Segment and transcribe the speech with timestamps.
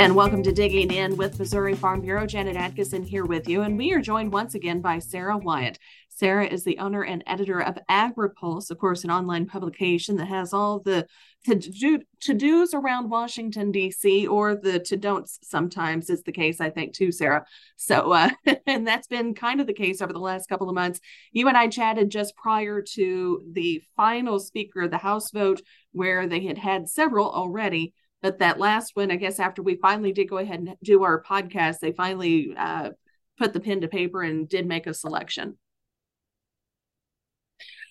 [0.00, 2.24] And welcome to Digging In with Missouri Farm Bureau.
[2.24, 3.60] Janet Adkison here with you.
[3.60, 5.78] And we are joined once again by Sara Wyant.
[6.08, 10.54] Sara is the owner and editor of AgriPulse, of course, an online publication that has
[10.54, 11.06] all the
[11.44, 16.94] to do's around Washington, D.C., or the to don'ts sometimes is the case, I think,
[16.94, 17.44] too, Sara.
[17.76, 18.30] So, uh,
[18.66, 21.00] and that's been kind of the case over the last couple of months.
[21.30, 25.60] You and I chatted just prior to the final speaker of the House vote,
[25.92, 27.92] where they had had several already.
[28.22, 31.22] But that last one, I guess, after we finally did go ahead and do our
[31.22, 32.90] podcast, they finally uh,
[33.38, 35.56] put the pen to paper and did make a selection.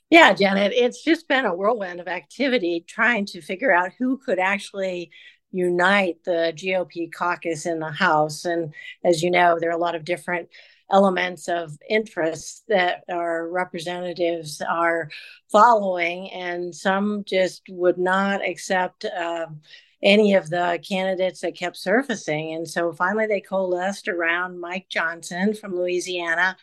[0.10, 4.40] Yeah, Janet, it's just been a whirlwind of activity trying to figure out who could
[4.40, 5.12] actually
[5.52, 8.46] unite the GOP caucus in the House.
[8.46, 10.50] And as you know, there are a lot of different
[10.91, 15.10] elements of interest that our representatives are
[15.52, 19.05] following, and some just would not accept.
[19.05, 19.48] Uh,
[20.02, 22.54] any of the candidates that kept surfacing.
[22.54, 26.55] And so finally they coalesced around Mike Johnson from Louisiana,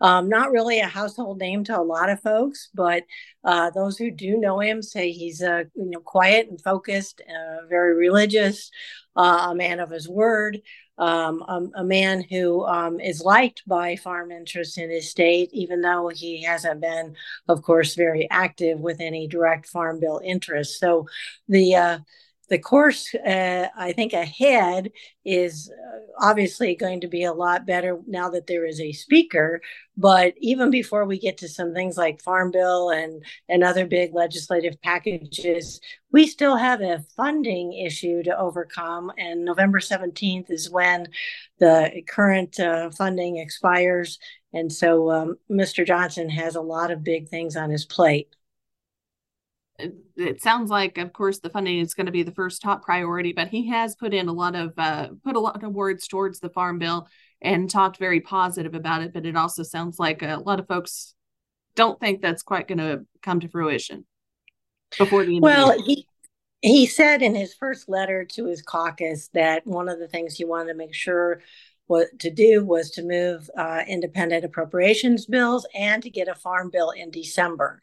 [0.00, 3.04] um, not really a household name to a lot of folks, but
[3.42, 7.66] uh, those who do know him say he's a you know quiet and focused, uh,
[7.68, 8.70] very religious,
[9.16, 10.60] uh, a man of his word,
[10.98, 15.80] um, a, a, man who um, is liked by farm interests in his state, even
[15.80, 17.16] though he hasn't been,
[17.48, 20.78] of course, very active with any direct farm bill interests.
[20.78, 21.06] So
[21.48, 21.98] the uh,
[22.54, 24.92] the course uh, I think ahead
[25.24, 29.60] is uh, obviously going to be a lot better now that there is a speaker.
[29.96, 34.14] But even before we get to some things like Farm Bill and and other big
[34.14, 35.80] legislative packages,
[36.12, 39.10] we still have a funding issue to overcome.
[39.18, 41.08] And November seventeenth is when
[41.58, 44.20] the current uh, funding expires.
[44.52, 45.84] And so um, Mr.
[45.84, 48.28] Johnson has a lot of big things on his plate
[49.78, 53.32] it sounds like of course the funding is going to be the first top priority
[53.32, 56.40] but he has put in a lot of uh, put a lot of words towards
[56.40, 57.08] the farm bill
[57.42, 61.14] and talked very positive about it but it also sounds like a lot of folks
[61.74, 64.04] don't think that's quite going to come to fruition
[64.96, 66.06] before the end well of the he
[66.60, 70.44] he said in his first letter to his caucus that one of the things he
[70.44, 71.42] wanted to make sure
[71.86, 76.70] what to do was to move uh, independent appropriations bills and to get a farm
[76.70, 77.80] bill in December.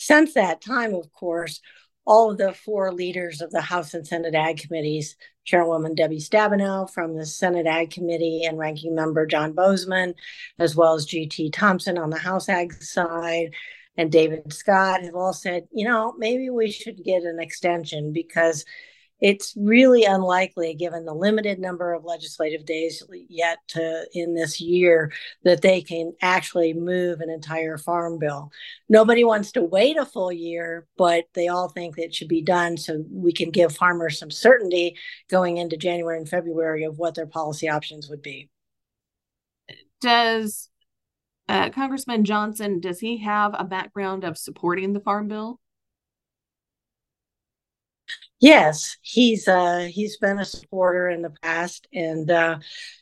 [0.00, 1.60] Since that time, of course,
[2.06, 6.90] all of the four leaders of the House and Senate Ag Committees, Chairwoman Debbie Stabenow
[6.90, 10.14] from the Senate Ag Committee and Ranking Member John Boozman,
[10.58, 11.50] as well as G.T.
[11.50, 13.54] Thompson on the House Ag side,
[13.98, 18.64] and David Scott have all said, you know, maybe we should get an extension because
[19.20, 25.12] it's really unlikely, given the limited number of legislative days yet to, in this year,
[25.44, 28.50] that they can actually move an entire farm bill.
[28.88, 32.42] Nobody wants to wait a full year, but they all think that it should be
[32.42, 34.96] done so we can give farmers some certainty
[35.28, 38.48] going into January and February of what their policy options would be.
[40.00, 40.70] Does
[41.46, 45.59] uh, Congressman Johnson does he have a background of supporting the farm bill?
[48.40, 52.58] Yes, he's uh, he's been a supporter in the past, and uh,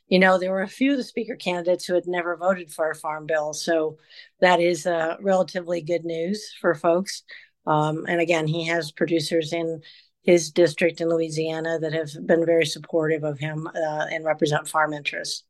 [0.08, 2.90] you know there were a few of the speaker candidates who had never voted for
[2.90, 3.98] a farm bill, so
[4.40, 7.22] that is uh, relatively good news for folks.
[7.66, 9.80] Um, and again, he has producers in
[10.22, 14.92] his district in Louisiana that have been very supportive of him uh, and represent farm
[14.92, 15.44] interests.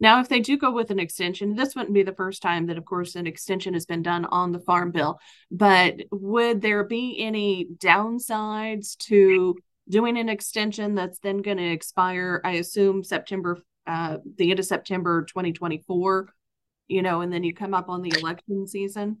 [0.00, 2.78] Now, if they do go with an extension, this wouldn't be the first time that,
[2.78, 5.18] of course, an extension has been done on the farm bill.
[5.50, 9.56] But would there be any downsides to
[9.88, 14.66] doing an extension that's then going to expire, I assume, September, uh, the end of
[14.66, 16.32] September 2024,
[16.86, 19.18] you know, and then you come up on the election season?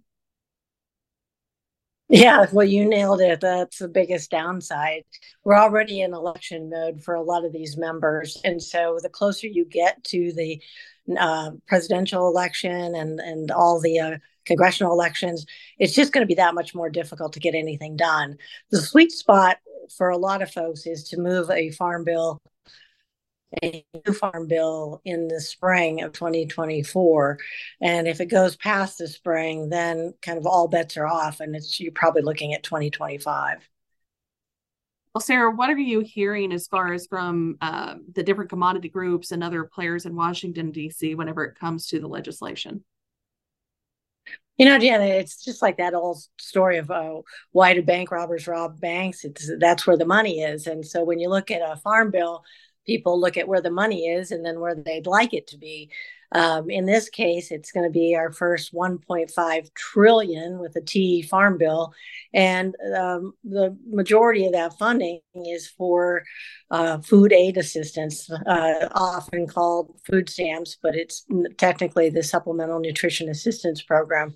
[2.10, 3.40] Yeah, well, you nailed it.
[3.40, 5.04] That's the biggest downside.
[5.44, 8.40] We're already in election mode for a lot of these members.
[8.44, 10.62] And so the closer you get to the
[11.18, 14.16] uh, presidential election and, and all the uh,
[14.46, 15.44] congressional elections,
[15.78, 18.38] it's just going to be that much more difficult to get anything done.
[18.70, 19.58] The sweet spot
[19.94, 22.40] for a lot of folks is to move a farm bill
[23.62, 27.38] a new farm bill in the spring of 2024
[27.80, 31.56] and if it goes past the spring then kind of all bets are off and
[31.56, 33.66] it's you're probably looking at 2025
[35.14, 39.32] well sara what are you hearing as far as from uh, the different commodity groups
[39.32, 42.84] and other players in washington d.c whenever it comes to the legislation
[44.58, 47.20] you know, Janet, it's just like that old story of uh,
[47.52, 49.24] why do bank robbers rob banks?
[49.24, 50.66] It's that's where the money is.
[50.66, 52.42] And so when you look at a farm bill
[52.88, 55.90] people look at where the money is and then where they'd like it to be.
[56.32, 61.22] Um, in this case, it's going to be our first 1.5 trillion with a T
[61.22, 61.94] farm bill,
[62.34, 66.24] and um, the majority of that funding is for
[66.70, 71.24] uh, food aid assistance, uh, often called food stamps, but it's
[71.56, 74.34] technically the Supplemental Nutrition Assistance Program.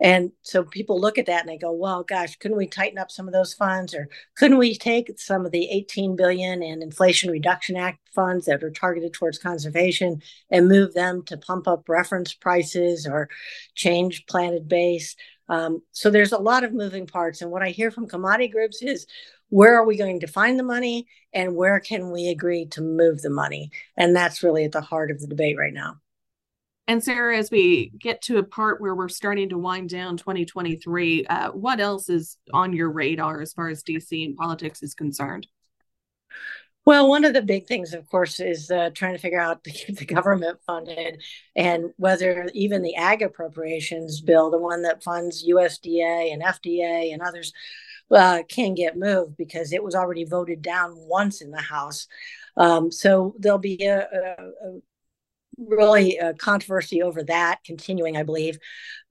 [0.00, 3.10] And so people look at that and they go, well, gosh, couldn't we tighten up
[3.10, 3.94] some of those funds?
[3.94, 8.62] Or couldn't we take some of the 18 billion in Inflation Reduction Act funds that
[8.62, 10.20] are targeted towards conservation
[10.50, 13.30] and move them to pump up reference prices or
[13.74, 15.16] change planted base?
[15.48, 17.40] Um, so there's a lot of moving parts.
[17.40, 19.06] And what I hear from commodity groups is
[19.48, 23.22] where are we going to find the money and where can we agree to move
[23.22, 23.70] the money?
[23.96, 26.00] And that's really at the heart of the debate right now.
[26.88, 31.26] And Sara, as we get to a part where we're starting to wind down 2023,
[31.26, 35.48] uh, what else is on your radar as far as DC and politics is concerned?
[36.84, 39.72] Well, one of the big things, of course, is uh, trying to figure out to
[39.72, 41.22] keep the government funded
[41.56, 47.20] and whether even the ag appropriations bill, the one that funds USDA and FDA and
[47.20, 47.52] others,
[48.12, 52.06] uh, can get moved because it was already voted down once in the House.
[52.56, 54.78] Um, so there'll be a, a,
[55.58, 58.58] really a controversy over that continuing, I believe.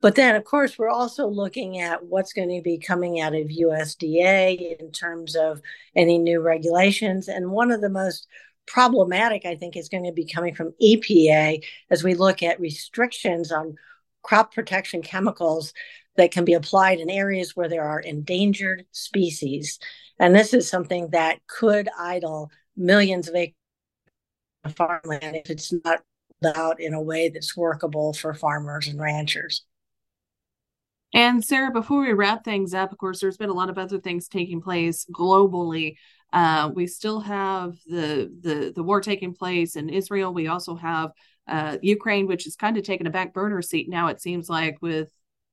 [0.01, 3.47] But then, of course, we're also looking at what's going to be coming out of
[3.47, 5.61] USDA in terms of
[5.95, 7.27] any new regulations.
[7.27, 8.27] And one of the most
[8.67, 13.51] problematic, I think, is going to be coming from EPA as we look at restrictions
[13.51, 13.75] on
[14.23, 15.73] crop protection chemicals
[16.17, 19.79] that can be applied in areas where there are endangered species.
[20.19, 23.55] And this is something that could idle millions of acres
[24.63, 26.01] of farmland if it's not
[26.43, 29.63] out in a way that's workable for farmers and ranchers.
[31.13, 33.99] And Sara, before we wrap things up, of course, there's been a lot of other
[33.99, 35.95] things taking place globally.
[36.33, 40.33] Uh, we still have the, the the war taking place in Israel.
[40.33, 41.11] We also have
[41.47, 44.07] uh, Ukraine, which is kind of taking a back burner seat now.
[44.07, 45.09] It seems like with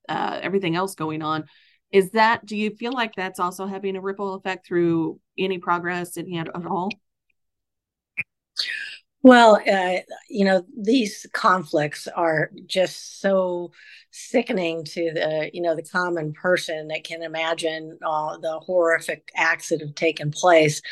[0.08, 1.44] uh, everything else going on.
[1.92, 2.44] Is that?
[2.44, 6.50] Do you feel like that's also having a ripple effect through any progress in hand
[6.52, 6.88] at all?
[9.22, 9.98] Well, uh,
[10.28, 13.70] you know, these conflicts are just so
[14.10, 19.68] sickening to the, you know, the common person that can imagine uh, the horrific acts
[19.68, 20.82] that have taken place.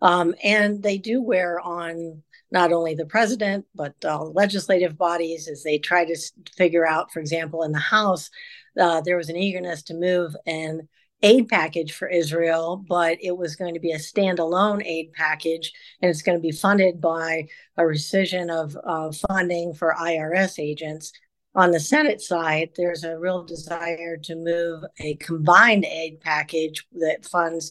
[0.00, 5.62] Um, and they do wear on not only the president, but uh, legislative bodies as
[5.62, 6.16] they try to
[6.56, 8.30] figure out, for example, in the House,
[8.80, 10.82] uh, there was an eagerness to move and
[11.22, 15.72] aid package for Israel, but it was going to be a standalone aid package,
[16.02, 17.46] and it's going to be funded by
[17.76, 21.12] a rescission of uh, funding for IRS agents.
[21.54, 27.24] On the Senate side, there's a real desire to move a combined aid package that
[27.24, 27.70] funds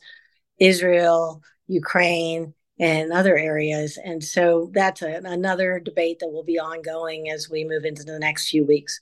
[0.57, 3.97] Israel, Ukraine, and other areas.
[4.03, 8.19] And so that's a, another debate that will be ongoing as we move into the
[8.19, 8.99] next few weeks.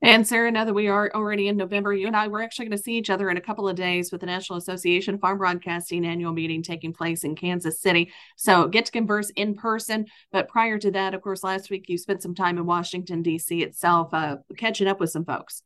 [0.00, 2.76] And Sara, now that we are already in November, you and I we're actually going
[2.76, 5.38] to see each other in a couple of days with the National Association of Farm
[5.38, 8.12] Broadcasting annual meeting taking place in Kansas City.
[8.36, 10.06] So get to converse in person.
[10.30, 13.60] But prior to that, of course, last week you spent some time in Washington D.C.
[13.60, 15.64] itself, uh, catching up with some folks.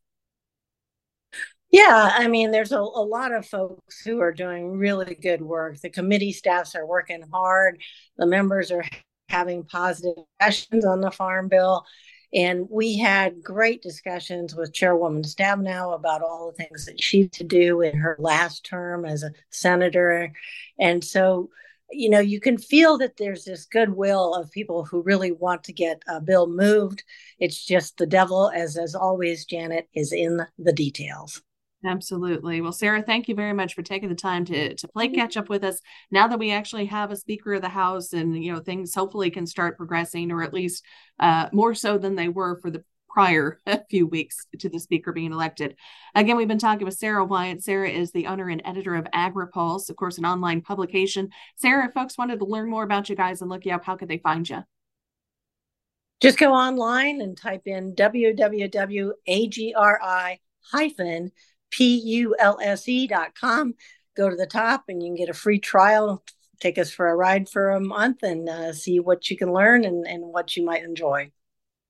[1.69, 5.79] Yeah, I mean, there's a, a lot of folks who are doing really good work.
[5.79, 7.81] The committee staffs are working hard.
[8.17, 8.85] The members are
[9.29, 11.85] having positive discussions on the farm bill
[12.33, 17.43] and we had great discussions with Chairwoman Stabenow about all the things that she to
[17.43, 20.31] do in her last term as a senator.
[20.79, 21.49] And so,
[21.91, 25.73] you know, you can feel that there's this goodwill of people who really want to
[25.73, 27.03] get a bill moved.
[27.39, 31.41] It's just the devil, as as always, Janet, is in the details.
[31.85, 32.61] Absolutely.
[32.61, 35.15] Well, Sara, thank you very much for taking the time to to play mm-hmm.
[35.15, 35.81] catch up with us.
[36.11, 39.29] Now that we actually have a Speaker of the House, and you know things hopefully
[39.29, 40.83] can start progressing, or at least
[41.19, 43.59] uh, more so than they were for the prior
[43.89, 45.75] few weeks to the Speaker being elected.
[46.15, 47.63] Again, we've been talking with Sara Wyant.
[47.63, 51.29] Sara is the owner and editor of AgriPulse, of course, an online publication.
[51.57, 53.97] Sara, if folks wanted to learn more about you guys and look you up, how
[53.97, 54.63] could they find you?
[56.21, 59.13] Just go online and type in www.agri
[60.71, 61.31] hyphen
[61.73, 63.73] P-U-L-S-E.com.
[64.15, 66.23] Go to the top and you can get a free trial.
[66.59, 69.83] Take us for a ride for a month and uh, see what you can learn
[69.83, 71.31] and, and what you might enjoy.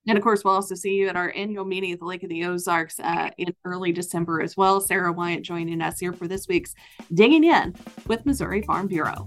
[0.08, 2.30] And of course, we'll also see you at our annual meeting at the Lake of
[2.30, 4.82] the Ozarks uh, in early December as well.
[4.82, 6.74] Sara Wyant joining us here for this week's
[7.14, 7.76] Digging In
[8.08, 9.26] with Missouri Farm Bureau.